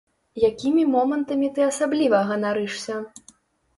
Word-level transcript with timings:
Якімі 0.49 0.85
момантамі 0.93 1.51
ты 1.57 1.61
асабліва 1.69 2.25
ганарышся? 2.33 2.95